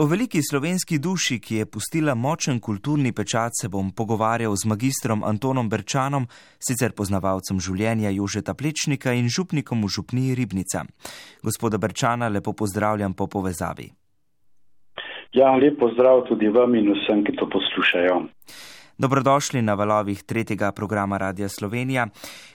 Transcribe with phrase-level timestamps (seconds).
[0.00, 5.24] O veliki slovenski duši, ki je pustila močen kulturni pečat, se bom pogovarjal z magistrom
[5.26, 6.28] Antonom Berčanom,
[6.62, 10.84] sicer poznavalcem življenja Jožeta Plečnika in župnikom v župniji Ribnica.
[11.42, 13.88] Gospoda Berčana, lepo pozdravljam po povezavi.
[15.34, 18.20] Ja, lep pozdrav tudi vam in vsem, ki to poslušajo.
[19.00, 22.06] Dobrodošli na valovih tretjega programa Radia Slovenija.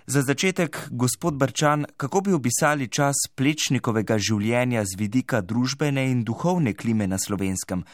[0.05, 6.73] Za začetek, gospod Brčan, kako bi opisali čas plečnikovega življenja z vidika družbene in duhovne
[6.75, 7.85] klime na slovenskem?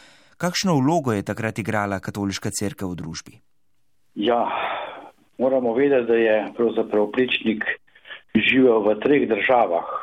[0.42, 3.34] Kakšno vlogo je takrat igrala katoliška crkva v družbi?
[4.16, 4.42] Ja,
[5.38, 7.70] moramo vedeti, da je pravzaprav plečnik
[8.34, 9.93] živel v treh državah.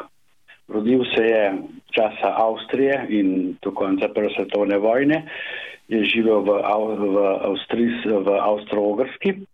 [0.71, 1.43] Rodil se je
[1.95, 5.23] časa Avstrije in do konca prve svetovne vojne
[5.89, 9.47] je živel v, v, Avstris, v Avstro-Ogrski,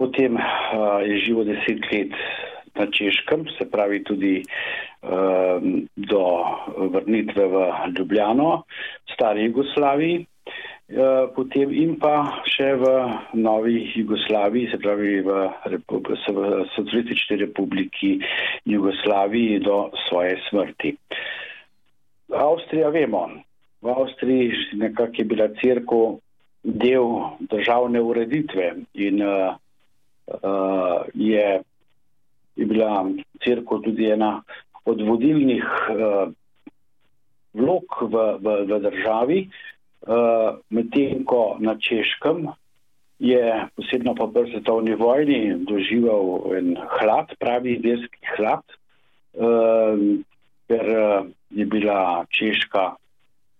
[0.00, 2.16] potem uh, je živel deset let
[2.72, 5.60] na Češkem, se pravi tudi uh,
[5.96, 6.24] do
[6.88, 7.56] vrnitve v
[7.92, 8.64] Ljubljano,
[9.04, 12.88] v stari Jugoslaviji, uh, potem in pa še v
[13.36, 15.30] novi Jugoslaviji, se pravi v,
[15.68, 16.16] v
[16.72, 18.16] Socialistični republiki
[18.64, 20.96] Jugoslaviji do svoje smrti.
[22.32, 23.28] Avstrija, vemo,
[23.82, 26.04] v Avstriji nekako je bila crkva
[26.62, 27.08] del
[27.50, 29.54] državne ureditve in uh,
[30.26, 31.60] uh, je,
[32.56, 33.10] je bila
[33.44, 34.42] crkva tudi ena
[34.84, 36.32] od vodilnih uh,
[37.52, 39.38] vlog v, v, v državi,
[40.06, 42.48] uh, medtem ko na Češkem
[43.22, 48.64] je posebno po prvi svetovni vojni doživel en hlad, pravi verski hlad,
[49.38, 49.94] uh,
[50.66, 52.92] ker uh, je bila Češka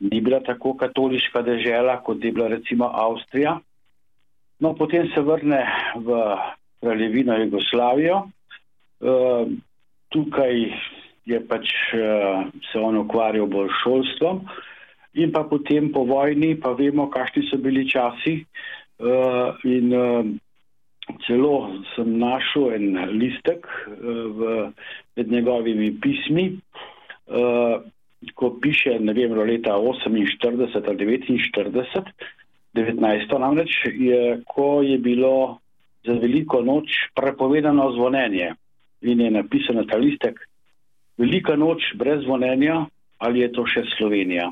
[0.03, 3.59] ni bila tako katoliška država, kot je bila recimo Avstrija.
[4.59, 5.63] No, potem se vrne
[5.95, 6.37] v
[6.81, 8.17] kraljevino Jugoslavijo.
[9.01, 9.49] Uh,
[10.09, 10.55] tukaj
[11.27, 14.45] je pač uh, se on ukvarjal bolj šolstvom
[15.15, 20.23] in pa potem po vojni pa vemo, kakšni so bili časi uh, in uh,
[21.27, 21.57] celo
[21.95, 23.97] sem našel en listek uh,
[24.39, 24.55] v,
[25.17, 26.47] med njegovimi pismi.
[27.33, 27.81] Uh,
[28.35, 32.13] ko piše, ne vem, leta 48 ali 49,
[32.75, 35.59] 19 namreč, je, ko je bilo
[36.05, 38.55] za veliko noč prepovedano zvonjenje
[39.03, 40.39] in je napisano ta listek,
[41.19, 42.87] velika noč brez zvonjenja
[43.19, 44.49] ali je to še Slovenija.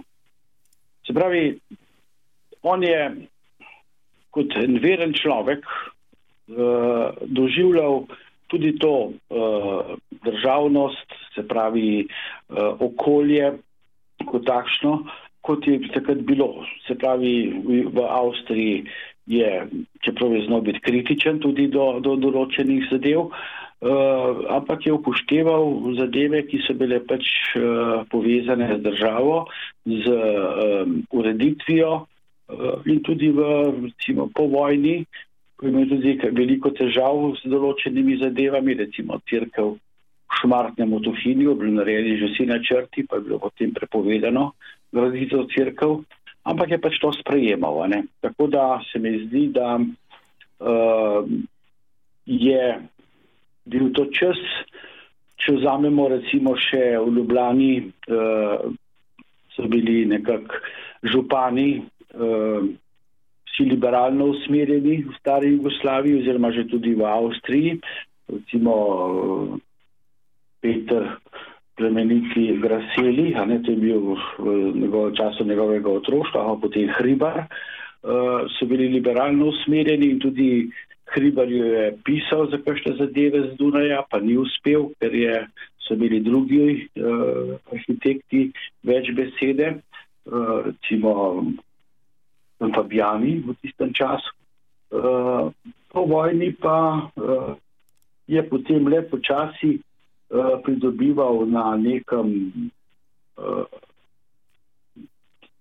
[1.06, 1.58] Se pravi,
[2.62, 3.00] on je
[4.30, 8.04] kot en veren človek uh, doživljal
[8.50, 13.52] tudi to uh, državnost, se pravi uh, okolje
[14.26, 15.04] kot takšno,
[15.40, 16.64] kot je takrat bilo.
[16.86, 17.32] Se pravi,
[17.88, 18.84] v, Avstriji
[19.30, 19.66] je,
[20.04, 26.44] čeprav je znal biti kritičen tudi do, do določenih zadev, uh, ampak je upošteval zadeve,
[26.50, 27.24] ki so bile pač
[27.56, 29.46] uh, povezane z državo,
[29.86, 33.50] z um, ureditvijo uh, in tudi v,
[33.88, 35.00] recimo, po vojni
[35.60, 39.89] ko imel tudi veliko težav z določenimi zadevami, recimo crkv v
[40.30, 44.52] Šmartnem otohinju, bili narejeni že vsi načrti, pa je bilo potem prepovedano
[44.92, 46.02] graditi v crkv,
[46.44, 47.82] ampak je pač to sprejemal.
[47.90, 48.04] Ne?
[48.22, 51.26] Tako da se mi zdi, da uh,
[52.26, 52.62] je
[53.64, 54.38] bil to čas,
[55.40, 57.72] če vzamemo recimo še v Ljubljani,
[58.10, 58.70] uh,
[59.54, 60.46] so bili nekak
[61.02, 61.82] župani,
[62.14, 62.70] uh,
[63.50, 67.80] vsi liberalno usmerjeni v stari Jugoslaviji oziroma že tudi v Avstriji,
[68.30, 68.74] recimo
[70.60, 71.16] Peter
[71.76, 77.38] plemeniti Graseli, a ne to je bil v njegovem času njegovega otroštva, a potem Hribar,
[77.46, 80.68] uh, so bili liberalno usmerjeni in tudi
[81.14, 85.40] Hribar jo je pisal za kakšne zadeve z Dunaja, pa ni uspel, ker je,
[85.82, 88.50] so bili drugi uh, arhitekti
[88.86, 89.80] več besede,
[90.28, 91.46] uh, recimo
[92.60, 94.36] Fabijani v tistem času.
[94.90, 95.48] Uh,
[95.90, 97.54] po vojni pa uh,
[98.28, 99.78] je potem le počasi
[100.64, 102.52] pridobival na nekem,
[103.36, 103.64] uh,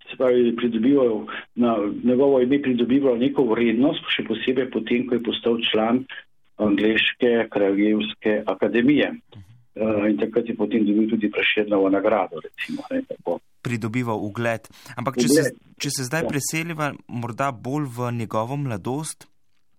[0.10, 5.62] se pravi, pridobival na njegovo ime pridobivalo neko vrednost, še posebej potem, ko je postal
[5.72, 6.04] član
[6.60, 9.14] Angliške kraljevske akademije.
[9.80, 12.84] Uh, in takrat je potem dobil tudi preširno nagrado, recimo.
[12.92, 13.06] Ne,
[13.62, 14.68] pridobival ugled.
[14.98, 15.44] Ampak, če se,
[15.80, 16.32] če se zdaj ja.
[16.32, 19.28] preseliva morda bolj v njegovo mladost,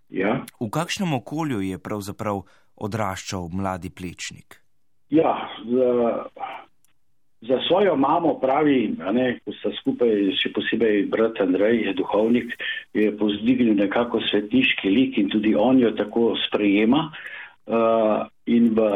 [0.09, 0.41] ja.
[0.61, 2.45] v kakšnem okolju je pravzaprav
[2.81, 4.60] odraščal mladi plečnik?
[5.11, 6.25] Ja, za,
[7.41, 12.55] za svojo mamo pravi, ne, ko sta skupaj, še posebej brat Andrej, je duhovnik,
[12.95, 17.09] je pozdignil nekako svetniški lik in tudi on jo tako sprejema.
[17.71, 18.87] Uh, in v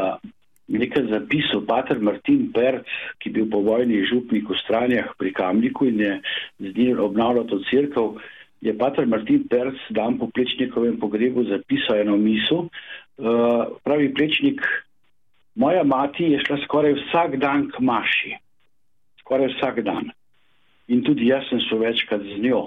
[0.68, 2.86] nekaj zapisal Pater Martin Perc,
[3.18, 6.14] ki je bil po vojni župnik v stranjah pri Kamniku in je
[6.58, 8.22] z njim obnavljal to crkv,
[8.64, 12.70] je pater Martin Perc dan po plečnikovem pogrebu zapisal eno misel.
[13.14, 14.64] Uh, pravi plečnik,
[15.54, 18.34] moja mati je šla skoraj vsak dan k maši,
[19.20, 20.10] skoraj vsak dan.
[20.88, 22.64] In tudi jaz sem šel večkrat z njo.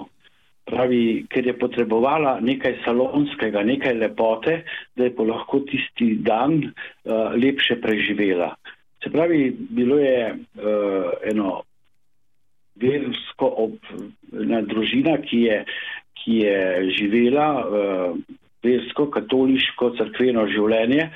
[0.68, 4.58] Pravi, ker je potrebovala nekaj salonskega, nekaj lepote,
[4.96, 8.52] da je lahko tisti dan uh, lepše preživela.
[9.02, 11.62] Se pravi, bilo je uh, eno
[12.76, 13.78] versko ob,
[14.34, 15.62] ena družina, ki je,
[16.20, 16.58] ki je
[16.98, 18.18] živela uh,
[18.64, 21.08] versko, katoliško, crkveno življenje.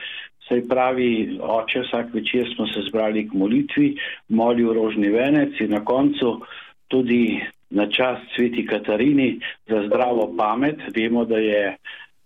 [0.48, 3.94] Se pravi, oče, vsak večer smo se zbrali k molitvi,
[4.28, 6.40] molil rožni venec in na koncu
[6.88, 7.40] tudi
[7.70, 10.82] na čas sveti Katarini za zdravo pamet.
[10.96, 11.76] Vemo, da je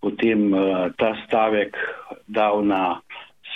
[0.01, 1.77] potem uh, ta stavek
[2.27, 2.99] dal na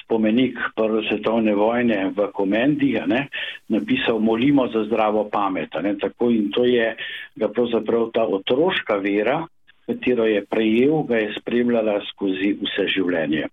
[0.04, 3.28] spomenik Prve svetovne vojne v Komendi, ne,
[3.72, 5.72] napisal molimo za zdravo pamet.
[5.84, 6.96] Ne, tako in to je
[7.36, 9.46] ga pravzaprav ta otroška vera,
[9.88, 13.48] katero je prejel, ga je spremljala skozi vse življenje.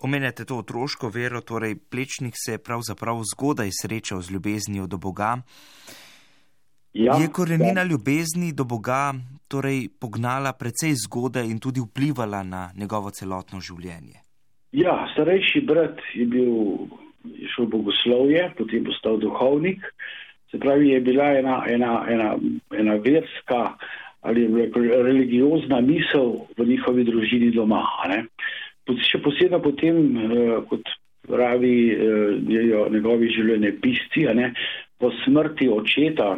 [0.00, 5.38] Omenjate to otroško vero, torej plečnik se je pravzaprav zgodaj srečal z ljubeznijo do Boga.
[6.92, 7.86] Ja, je korenina ja.
[7.86, 9.14] ljubezni do Boga
[9.48, 14.20] torej pognala precej zgodaj in tudi vplivala na njegovo celotno življenje?
[14.72, 16.52] Ja, starejši brat je bil,
[17.24, 19.84] je šel bogoslovje, potem postal duhovnik.
[20.50, 22.34] Se pravi, je bila ena, ena, ena,
[22.72, 23.62] ena verska
[24.26, 24.42] ali
[25.04, 27.84] religiozna misel v njihovi družini doma.
[28.10, 28.24] Ne?
[28.86, 30.86] Še posebej potem, eh, kot
[31.26, 32.36] pravi eh,
[32.94, 34.26] njegovi življenje pisci,
[34.96, 36.36] po smrti očeta,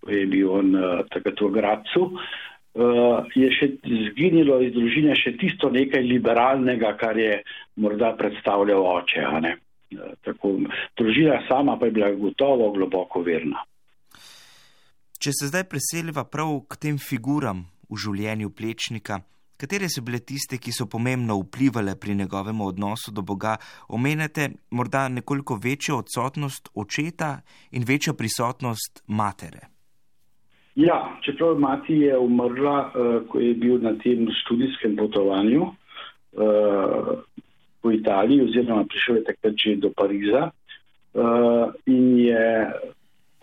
[0.00, 2.10] ko je bil on eh, takrat v Gracu,
[2.74, 7.36] je še zginilo iz družine še tisto nekaj liberalnega, kar je
[7.78, 9.22] morda predstavljal oče.
[10.26, 10.56] Tako,
[10.98, 13.62] družina sama pa je bila gotovo globoko verna.
[15.22, 19.22] Če se zdaj preseliva prav k tem figuram v življenju plečnika,
[19.56, 23.56] katere so bile tiste, ki so pomembno vplivali pri njegovem odnosu do Boga,
[23.88, 27.40] omenjate morda nekoliko večjo odsotnost očeta
[27.70, 29.60] in večjo prisotnost matere?
[30.74, 35.66] Ja, čeprav mati je umrla, uh, ko je bil na tem študijskem potovanju
[37.82, 42.72] po Italiji, oziroma prišel je takrat že do Pariza uh, in je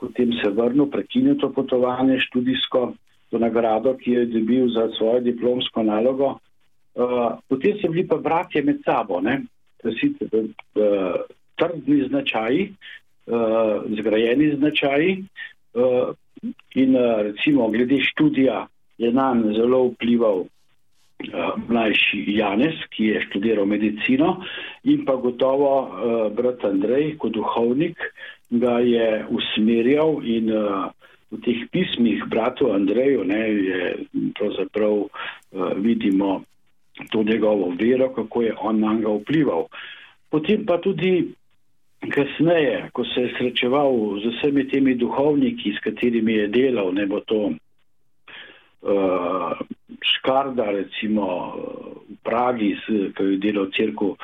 [0.01, 2.93] potem se vrnil, prekinil to potovanje študijsko,
[3.31, 6.37] to nagrado, ki je dobil za svojo diplomsko nalogo.
[6.95, 9.41] Uh, potem so bili pa bratje med sabo, ne,
[9.81, 11.15] Presite, uh,
[11.57, 12.73] trdni značaji,
[13.31, 15.23] uh, zgrajeni značaji.
[15.73, 16.11] Uh,
[16.73, 18.67] In eh, recimo glede študija
[18.97, 20.47] je nam zelo vplival uh,
[21.69, 24.41] mlajši Janez, ki je študiral medicino
[24.83, 27.97] in pa gotovo uh, brat Andrej kot duhovnik
[28.49, 30.89] ga je usmerjal in uh,
[31.31, 33.95] v teh pismih bratu Andreju ne, je
[34.39, 35.09] pravzaprav uh,
[35.75, 36.41] vidimo
[37.11, 39.65] to njegovo vero, kako je on na njega vplival.
[40.29, 41.33] Potem pa tudi
[42.09, 43.93] Kasneje, ko se je srečeval
[44.23, 47.53] z vsemi temi duhovniki, s katerimi je delal, ne bo to uh,
[50.01, 51.27] Škarda, recimo
[52.09, 54.17] v Pragi, ki je delal crkvu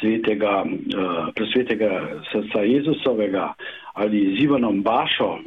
[0.00, 3.52] svetega, uh, presvetega srca Jezusovega,
[3.94, 5.40] ali z Ivanom Bašo uh,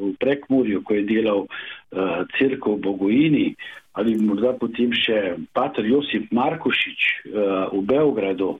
[0.00, 3.46] v Prekmurju, ko je delal uh, crkvu v Bogojini,
[3.92, 7.00] ali morda potem še pater Josip Markušič
[7.32, 8.56] uh, v Beogradu.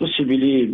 [0.00, 0.70] To so bili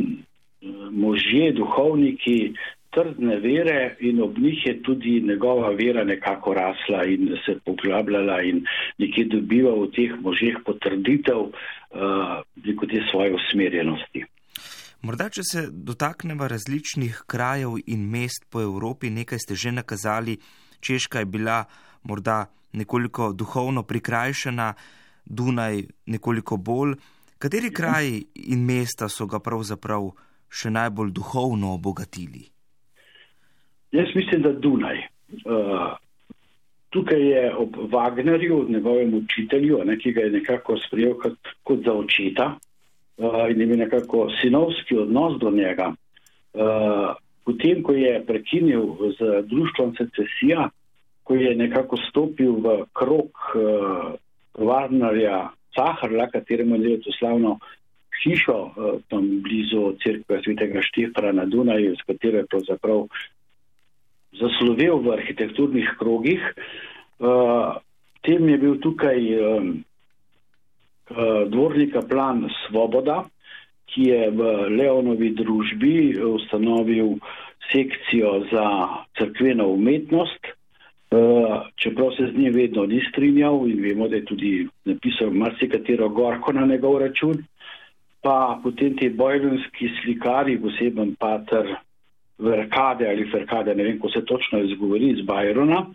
[0.90, 2.54] možje, duhovniki
[2.90, 8.64] trdne vere in ob njih je tudi njegova vera nekako rasla in se poglabljala in
[8.98, 14.24] nekje dobiva v teh možeh potrditev uh, te svoje usmerjenosti.
[15.06, 20.38] Morda, če se dotaknemo različnih krajev in mest po Evropi, nekaj ste že nakazali,
[20.80, 21.64] Češka je bila
[22.02, 24.74] morda nekoliko duhovno prikrajšana,
[25.24, 26.96] Dunaj nekoliko bolj.
[27.38, 30.10] Kateri kraji in mesta so ga pravzaprav
[30.50, 32.42] še najbolj duhovno obogatili?
[33.92, 35.02] Jaz mislim, da Dunaj.
[35.44, 35.94] Uh,
[36.90, 41.94] tukaj je ob Wagnerju, njegovem učitelju, ne, ki ga je nekako sprejel kot, kot za
[41.94, 42.56] očeta
[43.18, 45.92] uh, in ima nekako sinovski odnos do njega.
[46.54, 50.70] Uh, potem, ko je prekinil z društvom secesija,
[51.24, 54.14] ko je nekako stopil v krok uh,
[54.54, 57.58] Wagnerja Cahrla, kateremu je to slavno uh,
[58.22, 63.06] hišo eh, tam blizu crkve svetega Štefra na Dunaju, z katero je pravzaprav
[64.32, 66.42] zaslovel v arhitekturnih krogih.
[66.42, 67.70] Eh,
[68.22, 69.40] tem je bil tukaj eh,
[71.48, 73.24] dvornika plan Svoboda,
[73.88, 77.16] ki je v Leonovi družbi ustanovil
[77.72, 78.66] sekcijo za
[79.18, 80.52] crkveno umetnost
[81.76, 86.52] čeprav se z njim vedno ni strinjal in vemo, da je tudi napisal marsikatero gorko
[86.52, 87.44] na njegov račun,
[88.22, 91.74] pa potem ti bojlenski slikari, poseben pater
[92.38, 95.78] Verkade ali Ferkade, ne vem, ko se točno izgovori iz Bajrona.
[95.78, 95.94] Uh,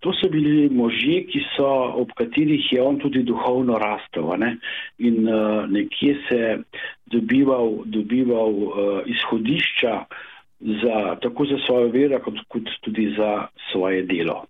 [0.00, 1.68] to so bili možje, ki so,
[2.00, 4.56] ob katerih je on tudi duhovno rastel ne?
[4.98, 6.58] in uh, nekje se
[7.06, 8.72] dobival, dobival uh,
[9.06, 10.04] izhodišča
[10.60, 14.44] za, tako za svojo vero, kot, kot tudi za svoje delo.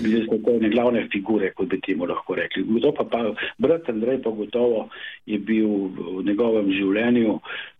[0.00, 2.64] Bili so to ne glavne figure, kot bi temu lahko rekli.
[2.68, 4.88] Kdo pa, pa brat Andrej pa gotovo
[5.26, 7.73] je bil v njegovem življenju, uh,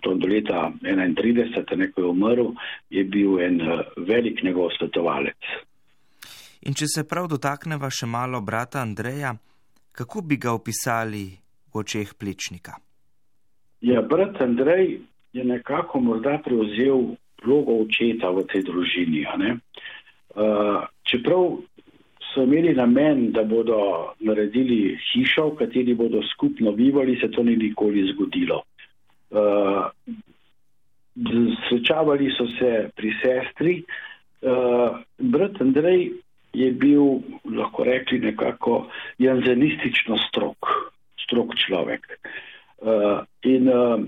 [0.00, 2.52] to do leta 31, neko je umrl,
[2.90, 5.48] je bil en uh, velik njegov svetovalec.
[6.68, 9.34] In če se prav dotakneva še malo brata Andreja,
[9.92, 11.26] kako bi ga opisali
[11.72, 12.76] v očeh plečnika?
[13.84, 15.00] Ja, brat Andrej
[15.32, 19.24] je nekako morda prevzel vlogo očeta v tej družini.
[20.34, 21.60] Uh, čeprav
[22.32, 27.56] so imeli namen, da bodo naredili hišo, v kateri bodo skupno bivali, se to ni
[27.56, 28.62] nikoli zgodilo.
[29.34, 29.90] Uh,
[31.68, 33.82] srečavali so se pri sestri.
[34.42, 36.12] Uh, brat Andrej
[36.54, 37.02] je bil,
[37.44, 38.86] lahko rekli, nekako
[39.18, 40.66] janzenistično strok,
[41.24, 42.06] strok človek.
[42.78, 44.00] Uh, in uh,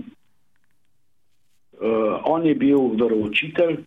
[1.81, 3.77] uh, on je bil veroučitelj.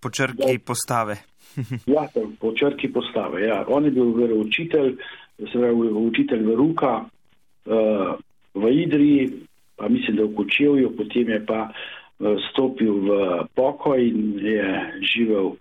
[0.00, 1.16] Po črki postave.
[1.96, 2.06] ja,
[2.40, 3.46] po črki postave.
[3.46, 3.64] Ja.
[3.68, 4.96] On je bil veroučitelj,
[5.38, 8.14] se pravi, učitelj veruka uh,
[8.54, 9.45] v Idriji,
[9.76, 13.10] pa mislim, da v Kočevju, potem je pa uh, stopil v
[13.54, 14.68] pokoj in je
[15.14, 15.56] živel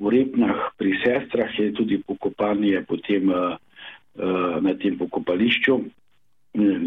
[0.00, 5.80] v Repnah pri sestrah, je tudi pokopan je potem uh, uh, na tem pokopališču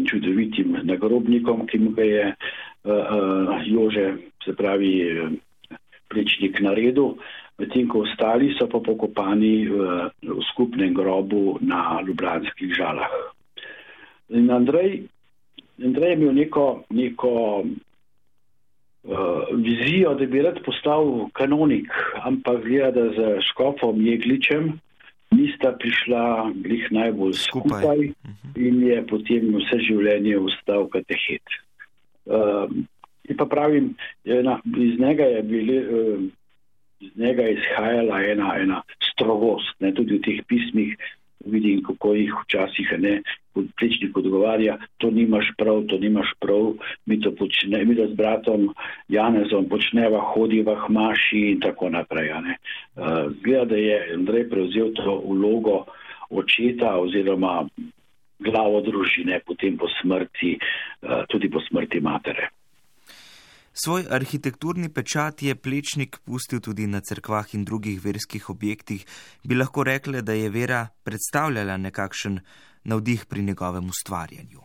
[0.04, 2.24] čudovitim nagrobnikom, ki mu ga je
[3.64, 4.92] Jože, se pravi,
[6.12, 7.16] plečnik naredil,
[7.58, 9.76] medtem ko ostali so pa pokopani v,
[10.20, 13.08] v skupnem grobu na Ljubljanskih žalah.
[14.34, 15.06] In Andrej,
[15.82, 17.64] Andrej je imel neko, neko
[19.02, 19.14] uh,
[19.52, 21.90] vizijo, da bi rad postal kanonik,
[22.22, 24.72] ampak gleda, da z škofom Jegličem
[25.34, 28.54] nista prišla glih najbolj skupaj, skupaj mhm.
[28.54, 31.58] in je potem vse življenje ustal katehet.
[32.24, 32.70] Uh,
[33.28, 35.82] in pa pravim, ena, iz njega je bili.
[35.82, 36.24] Uh,
[37.04, 40.94] Iz njega je izhajala ena, ena strogost, ne, tudi v teh pismih
[41.46, 43.22] vidim, kako jih včasih ne,
[43.54, 46.74] plečnik odgovarja, to nimaš prav, to nimaš prav,
[47.06, 48.72] mi to počne, mi to z bratom
[49.08, 52.32] Janezom počneva, hodiva k maši in tako naprej.
[52.34, 55.84] Uh, Gleda, da je Andrej prevzel to vlogo
[56.30, 57.68] očeta oziroma
[58.38, 62.50] glavo družine potem po smrti, uh, tudi po smrti matere.
[63.74, 69.02] Svoj arhitekturni pečat je plečnik pustil tudi na cerkvah in drugih verskih objektih.
[69.42, 72.38] Bi lahko rekli, da je vera predstavljala nekakšen
[72.84, 74.60] navdih pri njegovem ustvarjanju?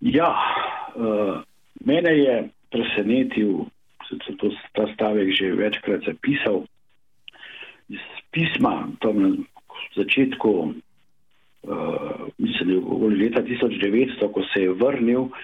[0.00, 1.38] Ja, uh,
[1.86, 2.34] mene je
[2.74, 3.70] presenetil,
[4.08, 6.64] sem to ta stavek že večkrat zapisal,
[7.88, 8.02] iz
[8.34, 9.30] pisma, to na
[9.94, 10.74] začetku, uh,
[12.38, 15.38] mislim, da je leta 1900, ko se je vrnil uh,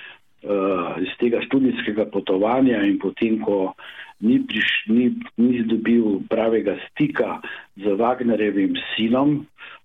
[1.02, 3.74] iz tega študijskega potovanja in potem, ko
[4.20, 7.40] ni, priš, ni, ni dobil pravega stika
[7.76, 9.42] z Wagnerjevim sinom,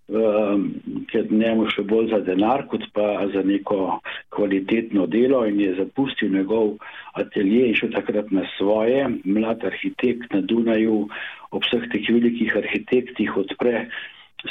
[0.07, 0.63] um,
[1.11, 3.99] ker njemu še bolj za denar, kot pa za neko
[4.35, 6.77] kvalitetno delo in je zapustil njegov
[7.19, 11.07] atelje in šel takrat na svoje, mlad arhitekt na Dunaju,
[11.51, 13.89] ob vseh teh velikih arhitektih odpre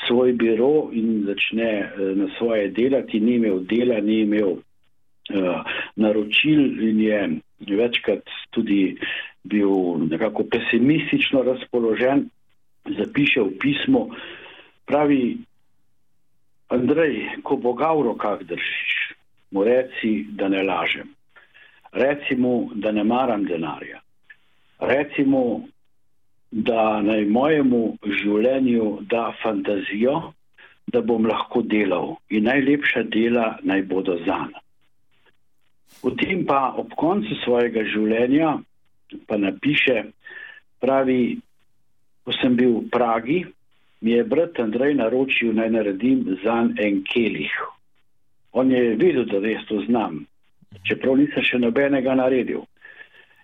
[0.07, 4.70] svoj biro in začne uh, na svoje delati, ni imel dela, ni imel uh,
[5.97, 8.97] naročil in je večkrat tudi
[9.43, 9.71] bil
[10.11, 12.29] nekako pesimistično razpoložen,
[12.85, 14.09] zapiše v pismo,
[14.87, 15.39] pravi,
[16.71, 19.15] Andrej, ko Boga v rokah držiš,
[19.51, 21.11] mu reci, da ne lažem.
[21.93, 23.99] Reci mu, da ne maram denarja.
[24.79, 25.67] Reci mu,
[26.51, 30.33] da naj mojemu življenju da fantazijo,
[30.87, 34.51] da bom lahko delal in najlepša dela naj bodo zan.
[35.99, 38.59] Potem pa ob koncu svojega življenja
[39.27, 40.05] pa napiše,
[40.81, 41.41] pravi,
[42.25, 43.39] ko sem bil v Pragi,
[44.01, 47.53] mi je brat Andrej naročil, naj naredim zan en kelih.
[48.53, 50.25] On je vedel, da res to znam,
[50.89, 52.65] čeprav nisem še nobenega naredil.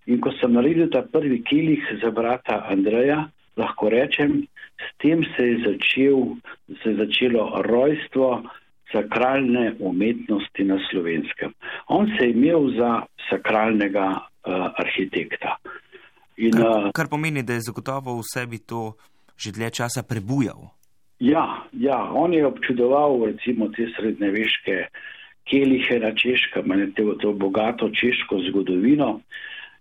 [0.07, 3.27] In ko sem naredil ta prvi kelih za brata Andreja,
[3.59, 6.37] lahko rečem, s tem se je, začel,
[6.83, 8.45] se je začelo rojstvo
[8.93, 11.53] sakralne umetnosti na slovenskem.
[11.89, 15.57] On se je imel za sakralnega uh, arhitekta.
[16.37, 18.95] In, kar, kar pomeni, da je zagotovo v sebi to
[19.37, 20.73] že dlje časa prebujal.
[21.21, 24.89] Ja, ja, on je občudoval recimo te srednjeveške
[25.49, 29.21] kelihe na češkem, to, to bogato češko zgodovino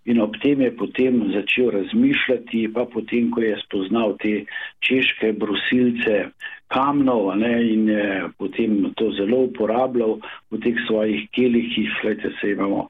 [0.05, 4.45] in ob tem je potem začel razmišljati, pa potem, ko je spoznal te
[4.85, 6.29] češke brusilce
[6.67, 10.19] kamnov ne, in je potem to zelo uporabljal
[10.51, 12.87] v teh svojih kelihih, gledajte se imamo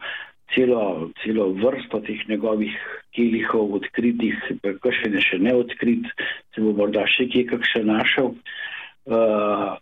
[0.54, 2.76] celo, celo vrsto teh njegovih
[3.16, 6.08] kelihov odkritih, kakšen je še neodkrit,
[6.56, 8.36] se bo morda še kje kakšen našel.
[9.06, 9.76] Uh,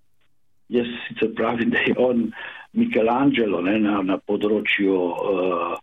[0.74, 2.32] jaz sicer pravim, da je on
[2.74, 5.78] Michelangelo ne, na, na področju uh,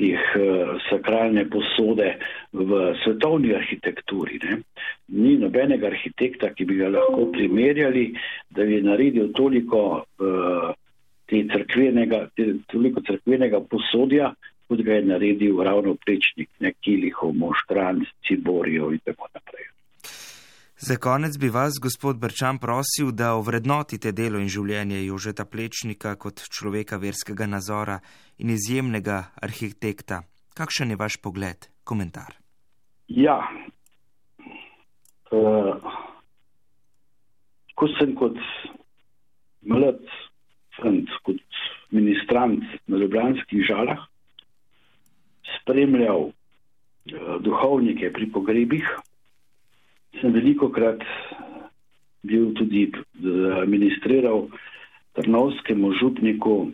[0.00, 2.14] teh uh, sakralne posode
[2.56, 4.40] v svetovni arhitekturi.
[4.44, 4.60] Ne.
[5.20, 8.06] Ni nobenega arhitekta, ki bi ga lahko primerjali,
[8.48, 10.70] da bi naredil toliko uh,
[11.30, 14.32] te crkvenega, te, toliko crkvenega posodja,
[14.70, 19.49] kot ga je naredil ravno prečnik, ne Kilihov, Moštranc, Ciborijo in tako naprej.
[20.82, 26.40] Za konec bi vas, gospod Brčan, prosil, da ovrednotite delo in življenje Jožeta Plečnika kot
[26.48, 27.98] človeka verskega nazora
[28.40, 30.22] in izjemnega arhitekta.
[30.56, 32.32] Kakšen je vaš pogled, komentar?
[33.12, 33.36] Ja,
[35.36, 35.92] uh,
[37.76, 38.40] ko sem kot
[39.60, 40.00] mlad
[40.80, 41.60] fant, kot
[41.92, 44.00] ministrant na Ljubljanskih žalah,
[45.60, 46.34] spremljal uh,
[47.44, 48.88] duhovnike pri pogrebih,
[50.18, 51.04] sem veliko krat
[52.26, 54.48] bil tudi uh, ministriral
[55.16, 56.70] trnovskemu župniku,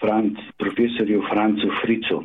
[0.00, 2.24] Franc, profesorju Francu Fricu.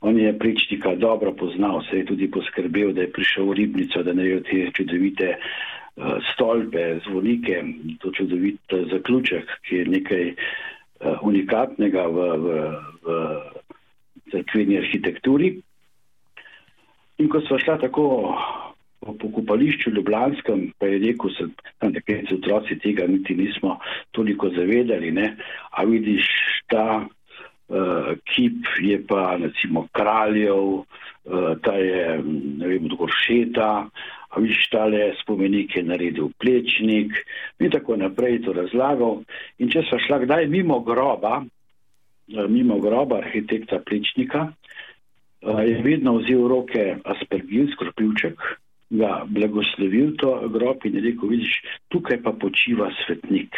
[0.00, 4.10] On je pričnika dobro poznal, se je tudi poskrbel, da je prišel v ribnico, da
[4.22, 7.64] je te čudovite uh, stolpe, zvonike,
[8.00, 8.60] to čudovit
[8.92, 12.46] zaključek, ki je nekaj uh, unikatnega v, v,
[13.04, 13.08] v
[14.30, 15.56] crkveni arhitekturi.
[17.18, 18.36] In ko smo šla tako
[19.00, 21.50] po pokopališču Ljubljanskem, pa je rekel,
[21.80, 23.78] da nekaj otroci tega niti nismo
[24.10, 25.36] toliko zavedali, ne?
[25.70, 26.26] a vidiš
[26.72, 27.06] ta
[27.68, 32.20] uh, kip je pa recimo kraljev, uh, ta je,
[32.58, 33.70] ne vem, odgoršeta,
[34.30, 37.12] a vidiš tale spomenik je naredil plečnik
[37.60, 39.22] in tako naprej to razlagal.
[39.58, 46.18] In če so šla kdaj mimo groba, uh, mimo groba arhitekta plečnika, uh, je vedno
[46.20, 48.40] vzel v roke aspergil, skropilček,
[48.90, 53.56] ga blagoslovil to grob in rekel, vidiš, tukaj pa počiva svetnik.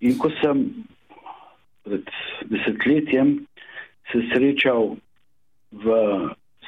[0.00, 0.66] In ko sem
[1.86, 2.10] pred
[2.50, 3.46] desetletjem
[4.10, 4.96] se srečal
[5.72, 5.86] v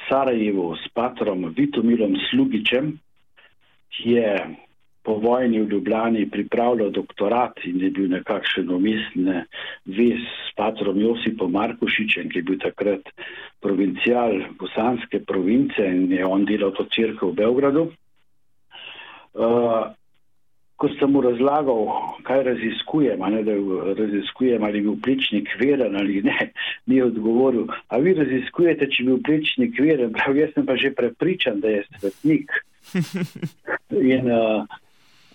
[0.07, 2.97] Sarajevu s patrom Vitomilom Slugičem,
[3.93, 4.31] ki je
[5.03, 9.45] po vojni v Ljubljani pripravljal doktorat in je bil nekakšen umestne
[9.85, 13.07] vez s patrom Josipom Markušičem, ki je bil takrat
[13.61, 17.87] provincial bosanske province in je on delal to crkvo v Belgradu.
[19.33, 19.93] Uh,
[20.79, 21.79] ko sem mu razlagal,
[22.23, 23.55] kaj raziskujem, ne, da
[23.99, 26.51] raziskujem, ali je bil plečnik veren ali ne,
[26.87, 30.77] mi je odgovoril, a vi raziskujete, če je bil plečnik veren, prav jaz sem pa
[30.79, 32.55] že prepričan, da je svetnik.
[34.15, 34.79] In uh,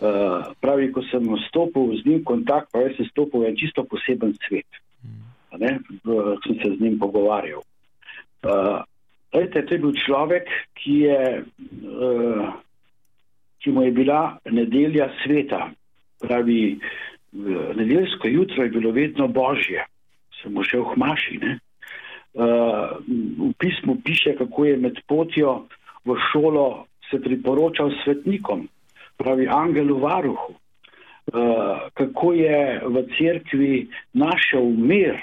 [0.00, 3.60] uh, pravi, ko sem stopil z njim v kontakt, pa jaz sem stopil v en
[3.60, 4.68] čisto poseben svet.
[5.54, 7.62] Ne, uh, sem se z njim pogovarjal.
[8.42, 8.82] Uh,
[9.34, 10.46] Lejte, to je bil človek,
[10.78, 12.54] ki je uh,
[13.64, 15.70] ki mu je bila nedelja sveta.
[16.20, 16.78] Pravi,
[17.76, 19.86] nedeljsko jutro je bilo vedno božje,
[20.42, 21.38] sem mu še v hmaši.
[21.40, 21.52] Ne?
[22.34, 23.00] Uh,
[23.40, 25.64] v pismu piše, kako je med potjo
[26.04, 28.68] v šolo se priporočal svetnikom,
[29.16, 35.16] pravi angelu varuhu, uh, kako je v cerkvi našel mir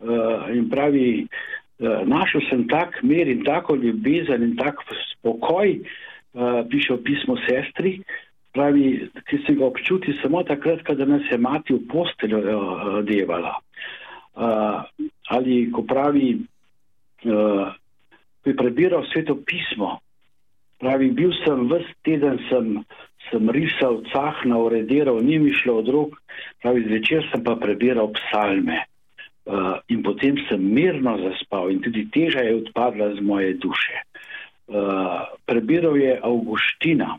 [0.00, 4.80] uh, in pravi, uh, našel sem tak mir in tako ljubezen in tak
[5.12, 5.80] spokoj,
[6.36, 8.04] Eh, piše v pismo sestri,
[8.52, 12.40] pravi, ki se ga občuti samo takrat, kada nas je mati v posteljo
[13.08, 13.56] devala.
[15.32, 16.44] Ali ko pravi,
[17.24, 17.72] ko
[18.44, 19.96] je prebiral sveto pismo,
[20.76, 22.84] pravi, bil sem vse teden, sem,
[23.30, 26.20] sem risal, cahna, urediral, ni mi šlo od rok,
[26.62, 28.84] pravi, zvečer sem pa prebiral psalme.
[29.46, 34.02] Uh, in potem sem mirno zaspal in tudi teža je odpadla z moje duše.
[34.66, 37.18] Eh, prebiral je Augustina.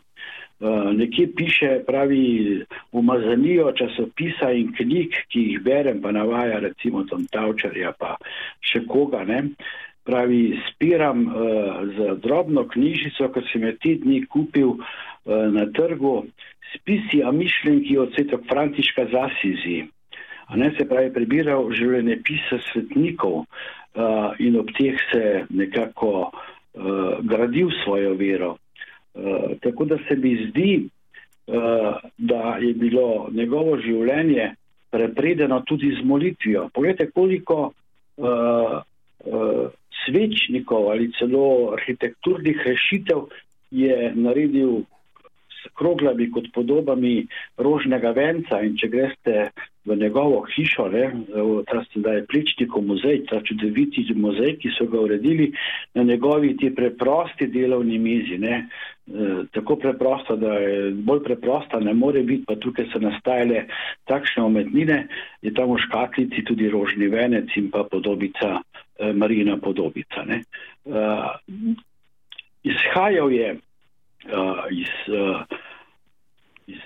[0.60, 7.28] Uh, nekje piše, pravi, umazanijo časopisa in knjig, ki jih berem, pa navaja recimo Tom
[7.30, 8.16] Tavčarja, pa
[8.60, 9.54] še koga, ne.
[10.08, 11.34] Pravi, spiram uh,
[11.92, 14.80] z drobno knjižico, ko sem jo ti dni kupil uh,
[15.52, 16.22] na trgu,
[16.74, 19.82] spisi a mišljenki od svetok Františka Zasizi.
[20.48, 27.18] A ne se pravi, prebiral življenje pisa svetnikov uh, in ob teh se nekako uh,
[27.20, 28.54] gradil svojo vero.
[29.12, 30.72] Uh, tako da se mi zdi,
[31.52, 34.54] uh, da je bilo njegovo življenje
[34.90, 36.68] prepredeno tudi z molitvijo.
[36.72, 37.72] Poglejte, koliko
[38.16, 38.80] uh,
[39.24, 39.68] uh,
[40.04, 43.28] svečnikov ali celo arhitekturnih rešitev
[43.70, 44.84] je naredil
[45.58, 47.26] s kroglami kot podobami
[47.58, 48.62] rožnega venca.
[48.62, 49.34] In če greste
[49.88, 51.04] v njegovo hišo, ne,
[51.68, 55.50] ta sedaj pličnikov muzej, ta čudoviti muzej, ki so ga uredili
[55.94, 61.94] na njegovi ti preprosti delovni mizi, ne, e, tako preprosto, da je bolj preprosta, ne
[61.94, 63.64] more biti, pa tukaj so nastajale
[64.10, 65.06] takšne umetnine,
[65.42, 68.60] je tam v škatlici tudi rožni venec in pa podobica,
[69.14, 70.24] Marina podobica.
[70.26, 70.42] Ne.
[70.86, 71.06] E,
[72.62, 75.42] izhajal je uh, iz, uh,
[76.66, 76.82] iz,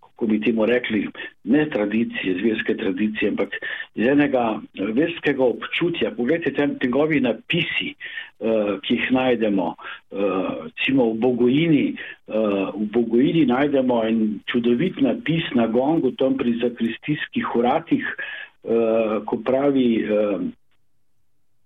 [0.00, 1.08] kako bi temu rekli,
[1.44, 3.54] ne tradicije, zverske tradicije, ampak
[3.94, 6.10] iz enega verskega občutja.
[6.16, 7.94] Poglejte, tam njegovi napisi,
[8.82, 9.74] ki jih najdemo,
[10.64, 11.96] recimo v Bogojini,
[12.28, 18.06] v Bogojini najdemo en čudovit napis na gongu, tam pri zakristijskih uratih,
[19.26, 19.88] ko pravi,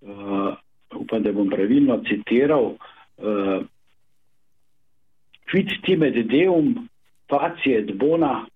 [0.03, 0.55] uh, uh,
[0.95, 2.75] upam, da bom pravilno citiral,
[3.19, 3.59] uh,
[5.49, 6.89] quid timet deum
[7.29, 8.47] faciet bona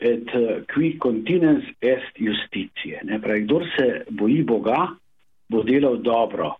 [0.00, 2.98] et eh, qui continens est justitie.
[3.04, 4.88] Ne, pravi, kdor se boji Boga,
[5.48, 6.56] bo delal dobro.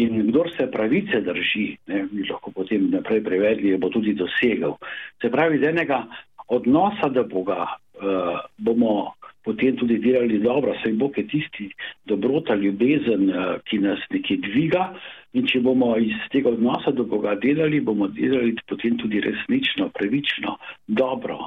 [0.00, 4.78] In kdor se pravice drži, ne, bi lahko potem naprej prevedli, bo tudi dosegal.
[5.22, 6.00] Se pravi, z enega
[6.48, 9.12] odnosa do Boga uh, bomo
[9.44, 11.68] potem tudi delali dobro, saj Bog je tisti
[12.08, 14.88] dobrota, ljubezen, uh, ki nas nekje dviga.
[15.34, 20.54] In če bomo iz tega odnosa do Boga delali, bomo delali potem tudi resnično, pravično,
[20.86, 21.38] dobro.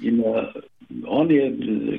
[0.00, 0.48] In uh,
[1.06, 1.50] on je,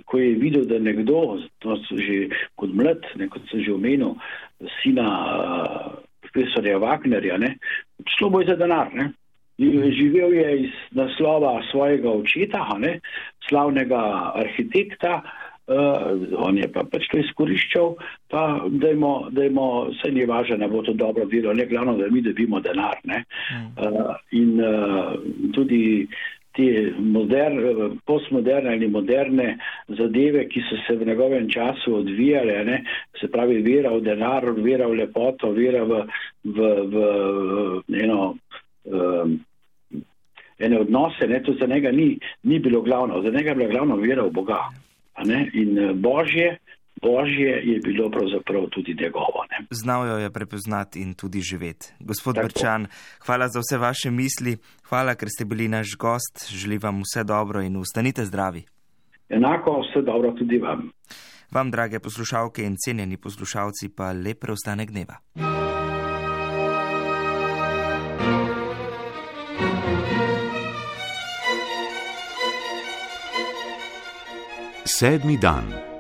[0.10, 1.22] ko je videl, da nekdo,
[1.62, 4.18] to že kot mlad, ne, kot sem že omenil,
[4.82, 5.92] sina uh,
[6.26, 7.38] profesorja Wagnerja,
[8.18, 8.90] šlo bo za denar.
[8.94, 9.12] Ne?
[9.94, 13.00] Živel je iz naslova svojega očeta, ne,
[13.54, 14.02] slavnega
[14.42, 17.94] arhitekta, uh, on je pa pač to izkoriščal,
[18.34, 19.68] pa dajmo, dajmo
[20.02, 22.98] se ni važno, da bo to dobro delo, ne glavno, da mi dobimo denar.
[23.06, 25.14] Uh, in uh,
[25.54, 26.08] tudi
[26.54, 27.56] te moder,
[28.06, 29.56] postmoderne ali moderne
[29.98, 32.84] zadeve, ki so se v njegovem času odvijale, ne?
[33.20, 36.04] se pravi vera v denar, vera v lepoto, vera v,
[36.44, 37.08] v, v,
[37.88, 38.36] v eno.
[38.84, 39.40] Um,
[40.66, 43.96] ene odnose, ne, to za njega ni, ni bilo glavno, za njega je bila glavna
[43.96, 44.60] vera v Boga.
[45.54, 46.58] In eh, božje,
[47.02, 49.46] božje je bilo pravzaprav tudi njegovo.
[49.52, 49.66] Ne?
[49.70, 51.94] Znal jo je prepoznati in tudi živeti.
[52.00, 52.48] Gospod Tako.
[52.48, 52.88] Brčan,
[53.26, 54.58] hvala za vse vaše misli,
[54.90, 58.64] hvala, ker ste bili naš gost, želim vam vse dobro in ustanite zdravi.
[59.30, 60.92] Enako vse dobro tudi vam.
[61.52, 65.16] Vam, drage poslušalke in cenjeni poslušalci, pa lep preostanek dneva.
[75.04, 75.93] Sedmi dan.